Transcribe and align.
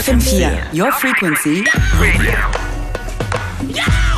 FM4, 0.00 0.72
your 0.72 0.90
frequency. 0.92 1.62
Radio. 1.98 2.32
Yeah. 3.68 4.09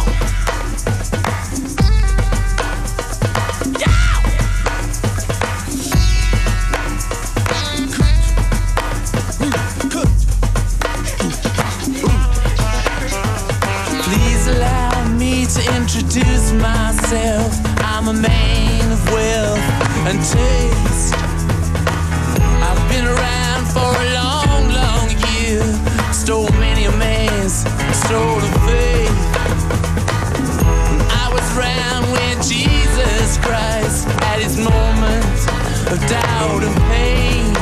of 35.92 36.00
doubt 36.08 36.62
and 36.64 36.76
pain. 36.88 37.52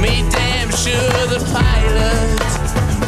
Made 0.00 0.30
damn 0.32 0.70
sure 0.70 1.26
the 1.26 1.40
pilot 1.52 2.40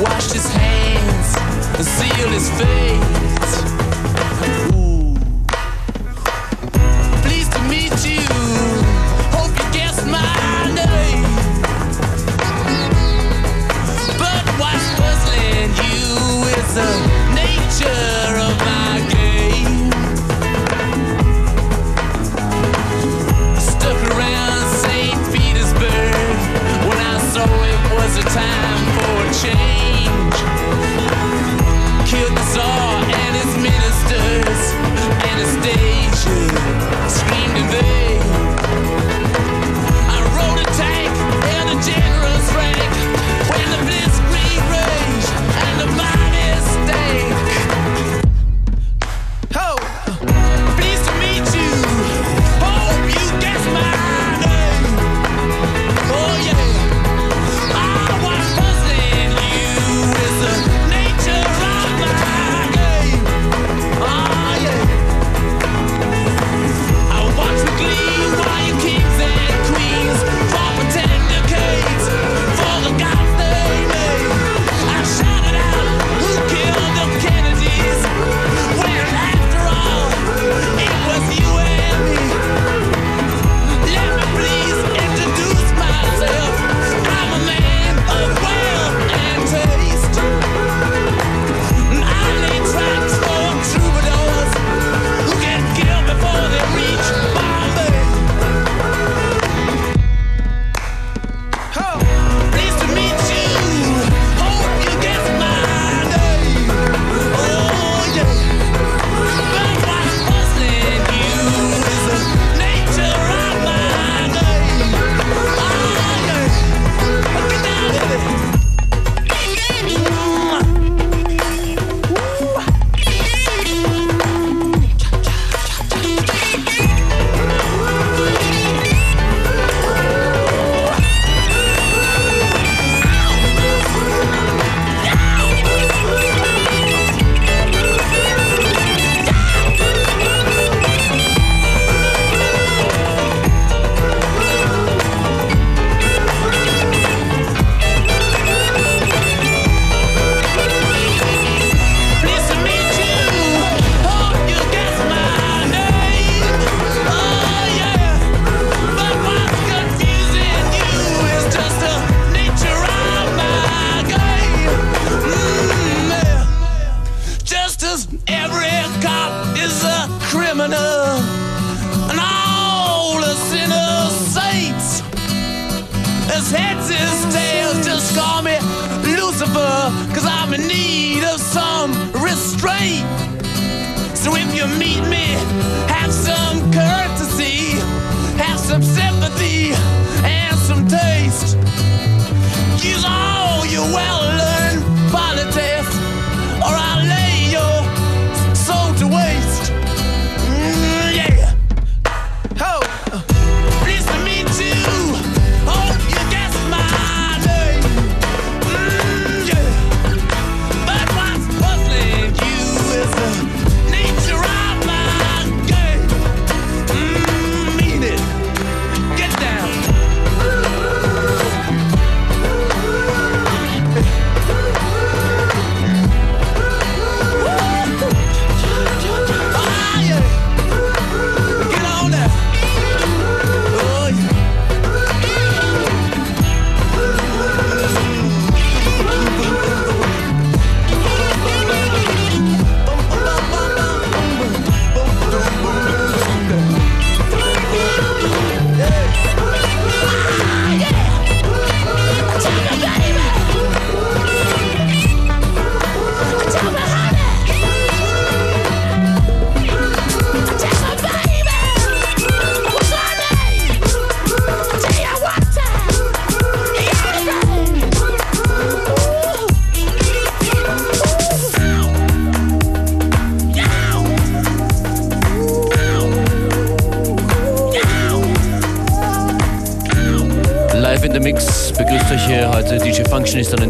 washed 0.01 0.33
his 0.33 0.47
hands 0.53 1.37
and 1.77 1.87
sealed 1.87 2.33
his 2.33 2.51
fate. 2.51 3.76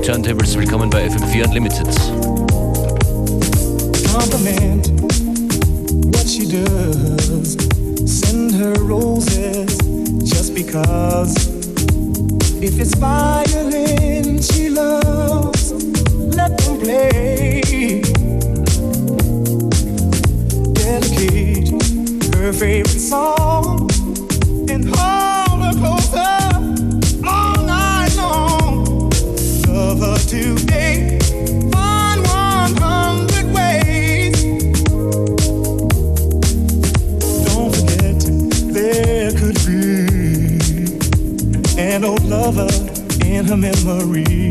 Turntables. 0.07 0.57
Willkommen 0.57 0.89
bei 0.89 1.09
FM4 1.09 1.47
Unlimited. 1.47 1.89
Compliment 4.13 4.87
what 6.15 6.29
she 6.29 6.47
does. 6.47 7.57
Send 8.07 8.55
her 8.55 8.75
roses 8.85 9.77
just 10.23 10.55
because. 10.55 11.35
If 12.63 12.79
it's 12.79 12.95
violin 12.95 14.41
she 14.41 14.71
loves, 14.71 15.73
let 16.37 16.57
them 16.57 16.79
play. 16.79 18.01
Dedicate 20.73 21.83
her 22.37 22.53
favorite 22.53 23.01
song. 23.01 23.56
in 43.37 43.45
her 43.45 43.57
memory. 43.57 44.46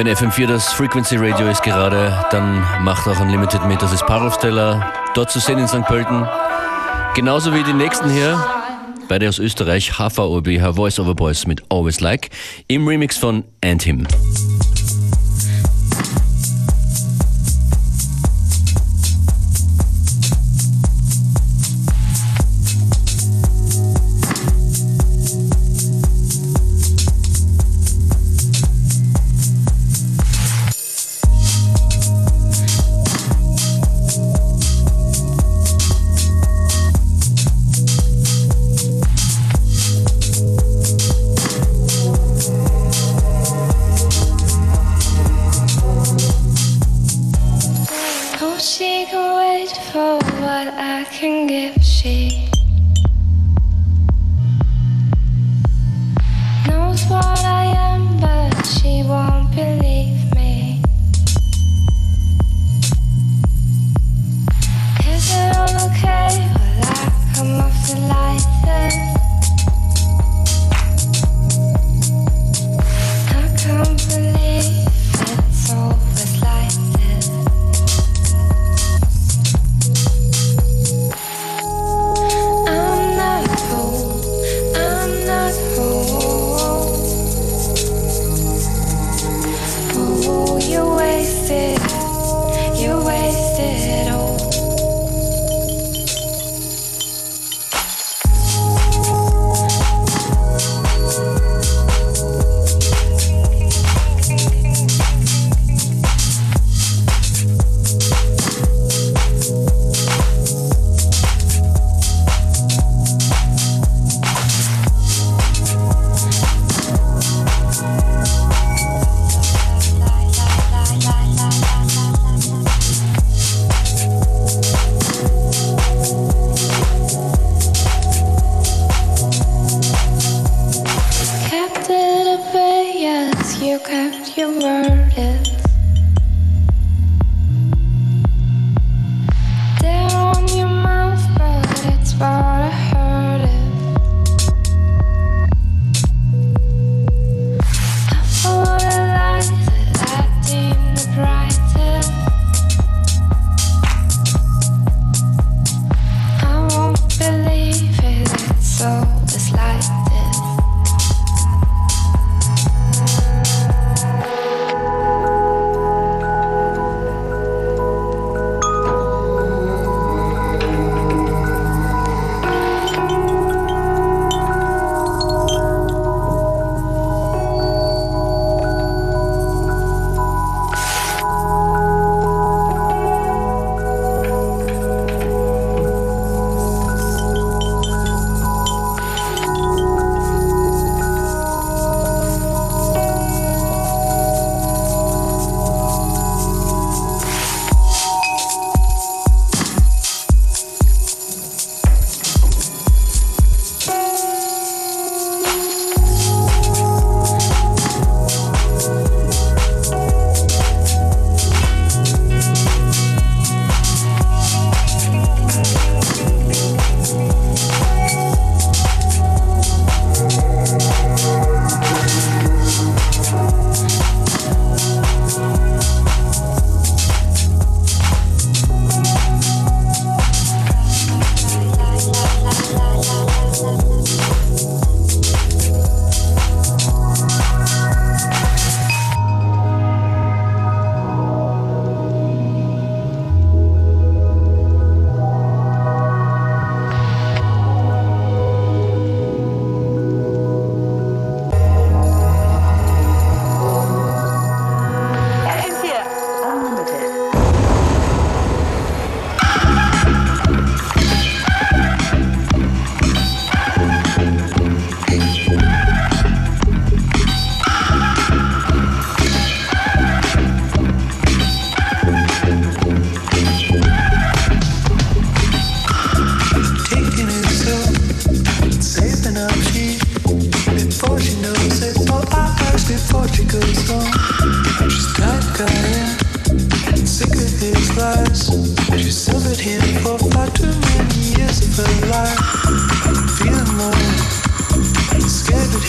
Wenn 0.00 0.08
FM4 0.08 0.46
das 0.46 0.72
Frequency 0.72 1.16
Radio 1.18 1.46
ist 1.48 1.62
gerade, 1.62 2.24
dann 2.30 2.66
macht 2.82 3.06
auch 3.06 3.20
Unlimited 3.20 3.66
mit. 3.66 3.82
Das 3.82 3.92
ist 3.92 4.06
Parolfsteller, 4.06 4.90
dort 5.12 5.30
zu 5.30 5.40
sehen 5.40 5.58
in 5.58 5.68
St. 5.68 5.84
Pölten. 5.84 6.26
Genauso 7.14 7.52
wie 7.52 7.62
die 7.62 7.74
nächsten 7.74 8.08
hier. 8.08 8.42
Beide 9.10 9.28
aus 9.28 9.38
Österreich, 9.38 9.98
HVOBH 9.98 10.72
Voice 10.72 10.98
Over 11.00 11.14
Boys 11.14 11.46
mit 11.46 11.62
Always 11.68 12.00
Like 12.00 12.30
im 12.66 12.88
Remix 12.88 13.18
von 13.18 13.44
And 13.62 13.82
Him. 13.82 14.06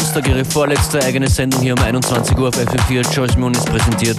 Samstag 0.00 0.26
ihre 0.26 0.44
vorletzte 0.44 1.00
eigene 1.04 1.28
Sendung 1.28 1.62
hier 1.62 1.72
um 1.72 1.80
21 1.80 2.36
Uhr 2.36 2.48
auf 2.48 2.56
FM4 2.56 3.14
Joyce 3.14 3.36
Muniz 3.36 3.64
präsentiert. 3.64 4.18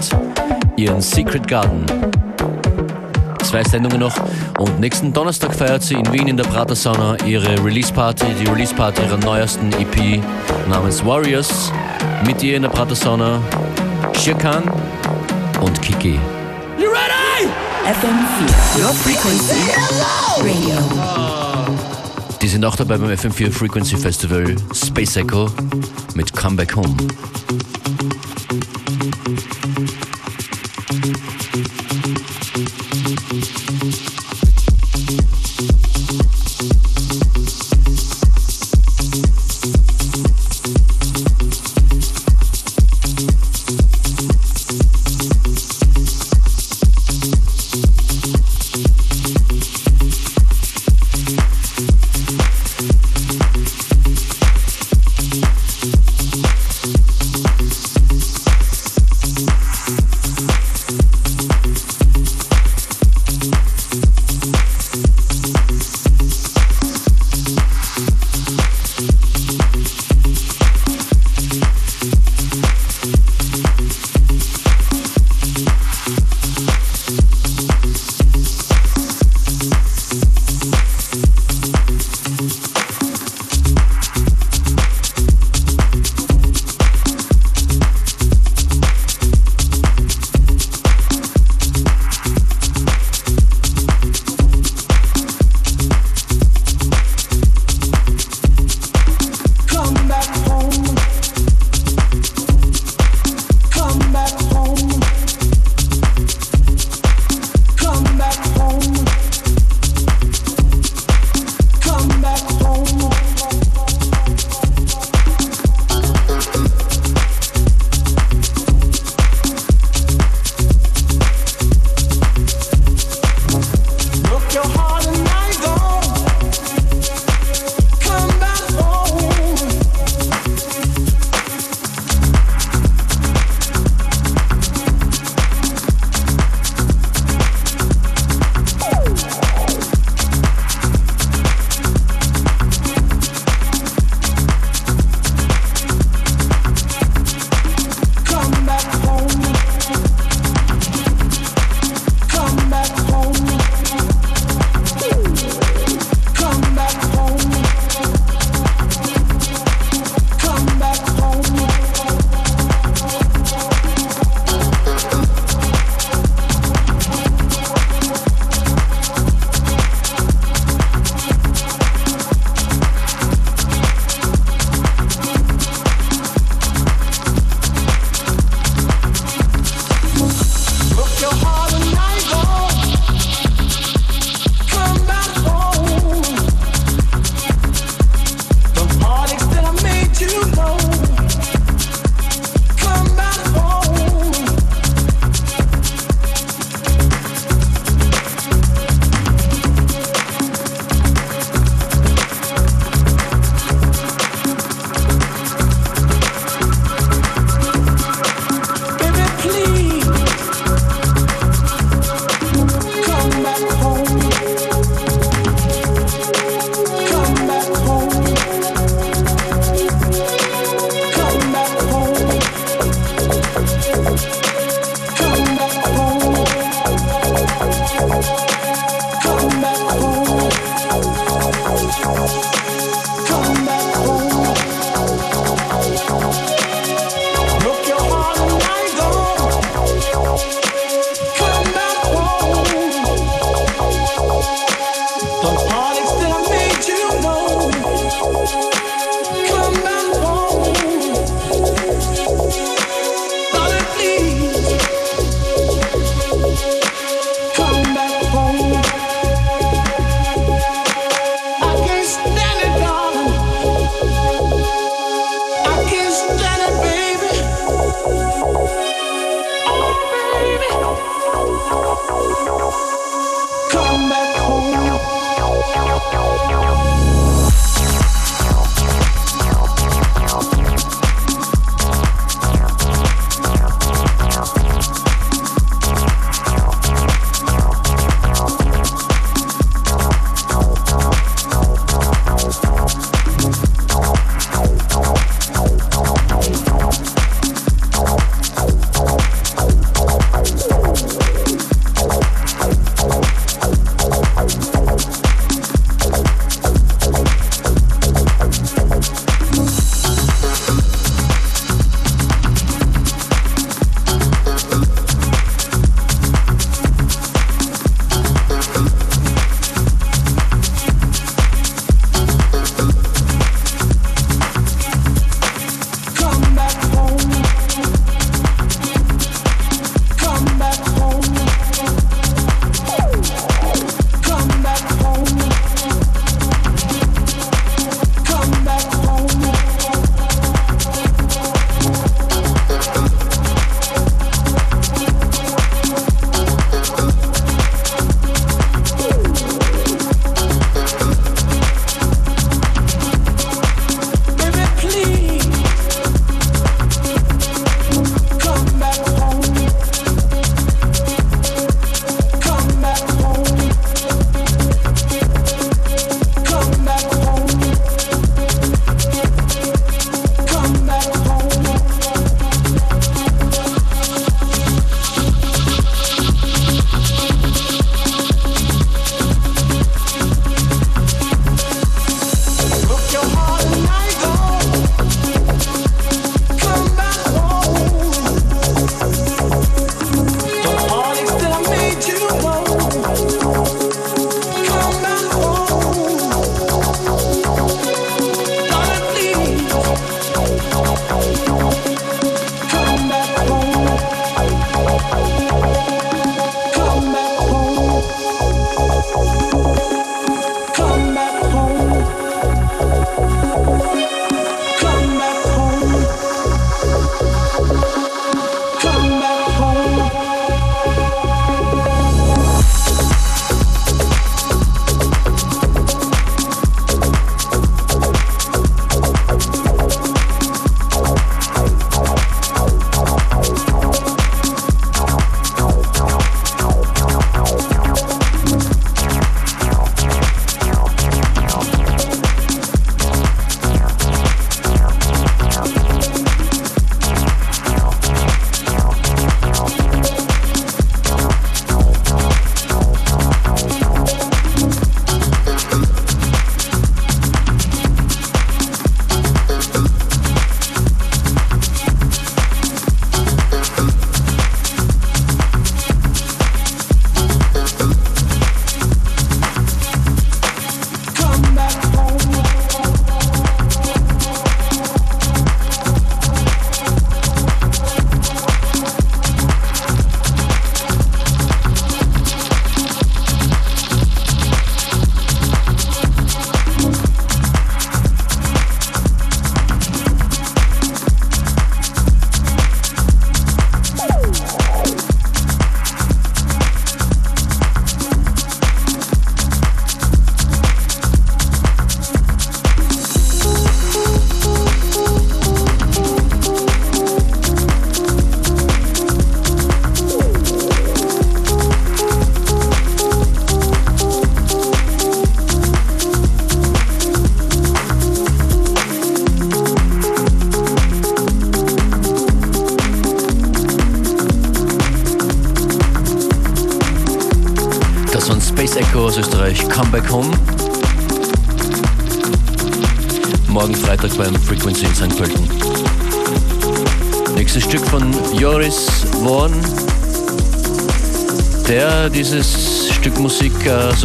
Ihren 0.77 1.01
Secret 1.01 1.45
Garden. 1.49 1.85
Zwei 3.43 3.61
Sendungen 3.61 3.99
noch 3.99 4.15
und 4.57 4.79
nächsten 4.79 5.11
Donnerstag 5.11 5.53
feiert 5.53 5.83
sie 5.83 5.95
in 5.95 6.13
Wien 6.13 6.29
in 6.29 6.37
der 6.37 6.45
Prater 6.45 6.77
Sauna 6.77 7.17
ihre 7.25 7.61
Release 7.61 7.91
Party, 7.91 8.25
die 8.39 8.47
Release 8.49 8.73
Party 8.73 9.01
ihrer 9.01 9.17
neuesten 9.17 9.69
EP 9.73 10.23
namens 10.69 11.05
Warriors. 11.05 11.73
Mit 12.25 12.41
ihr 12.41 12.55
in 12.55 12.61
der 12.61 12.69
Prater 12.69 12.95
Sauna 12.95 13.41
Shirkan 14.13 14.63
und 15.59 15.81
Kiki. 15.81 16.17
FM4, 17.85 18.79
your 18.79 18.93
frequency 18.93 19.59
radio. 20.41 21.34
Die 22.45 22.49
sind 22.49 22.63
auch 22.63 22.75
dabei 22.75 22.99
beim 22.99 23.09
FM4 23.09 23.51
Frequency 23.51 23.97
Festival 23.97 24.55
Space 24.71 25.15
Echo 25.15 25.49
mit 26.13 26.31
Come 26.31 26.57
Back 26.57 26.75
Home. 26.75 26.95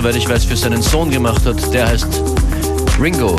soweit 0.01 0.17
ich 0.17 0.27
weiß, 0.27 0.47
für 0.47 0.57
seinen 0.57 0.81
Sohn 0.81 1.11
gemacht 1.11 1.45
hat. 1.45 1.75
Der 1.75 1.87
heißt 1.87 2.23
Ringo. 2.99 3.37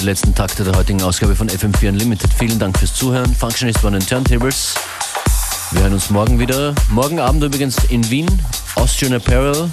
Die 0.00 0.06
letzten 0.06 0.34
Takte 0.34 0.64
der 0.64 0.74
heutigen 0.76 1.02
Ausgabe 1.02 1.36
von 1.36 1.48
FM4 1.48 1.90
Unlimited. 1.90 2.32
Vielen 2.32 2.58
Dank 2.58 2.78
fürs 2.78 2.94
Zuhören. 2.94 3.34
Functionist 3.34 3.82
waren 3.84 3.92
den 3.92 4.06
Turntables. 4.06 4.74
Wir 5.72 5.82
hören 5.82 5.92
uns 5.92 6.08
morgen 6.08 6.38
wieder. 6.38 6.74
Morgen 6.88 7.20
Abend 7.20 7.44
übrigens 7.44 7.76
in 7.90 8.08
Wien. 8.10 8.26
Austrian 8.76 9.12
Apparel, 9.12 9.70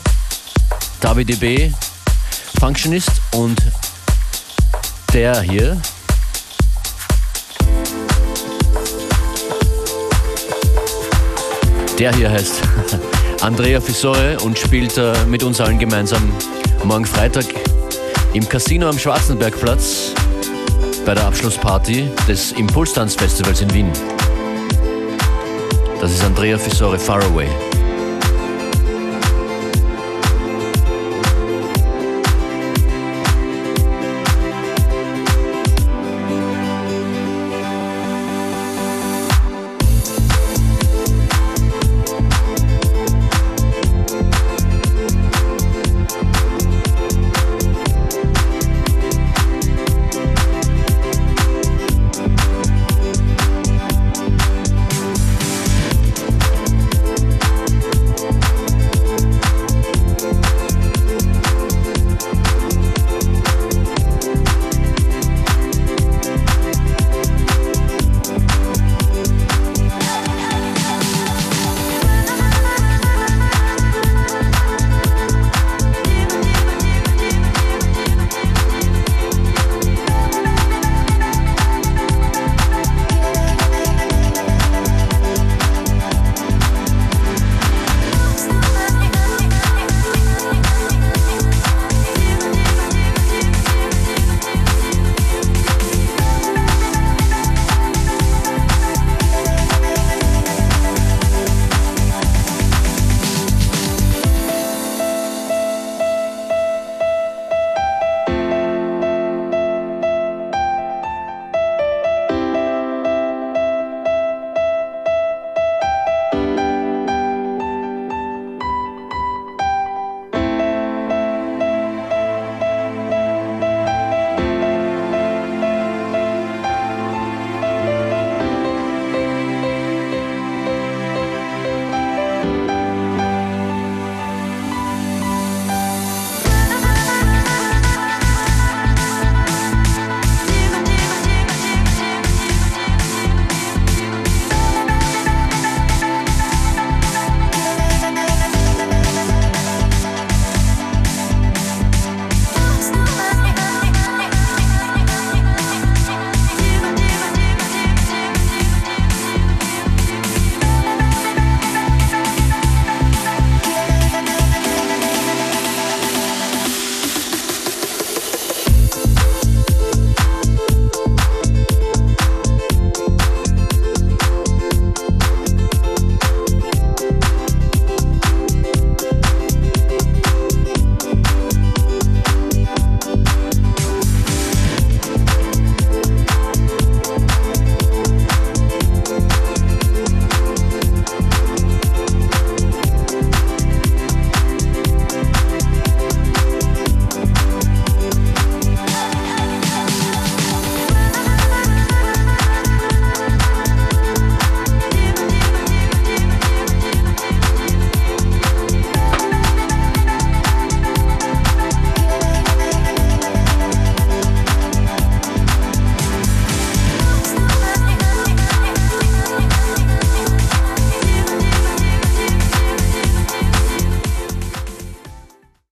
David 0.99 1.29
DB, 1.29 1.71
Functionist 2.59 3.11
und 3.31 3.57
der 5.13 5.39
hier. 5.41 5.77
Der 11.99 12.13
hier 12.13 12.31
heißt 12.31 12.61
Andrea 13.41 13.79
Fisore 13.79 14.37
und 14.41 14.59
spielt 14.59 14.97
äh, 14.97 15.13
mit 15.25 15.43
uns 15.43 15.61
allen 15.61 15.79
gemeinsam 15.79 16.21
morgen 16.83 17.05
Freitag 17.05 17.45
im 18.37 18.47
Casino 18.47 18.87
am 18.87 18.99
Schwarzenbergplatz 18.99 20.13
bei 21.07 21.15
der 21.15 21.25
Abschlussparty 21.25 22.07
des 22.27 22.51
Impulstanzfestivals 22.51 23.61
in 23.61 23.73
Wien. 23.73 23.91
Das 25.99 26.11
ist 26.11 26.23
Andrea 26.23 26.59
Fisore 26.59 26.99
Far 26.99 27.23
Away. 27.23 27.47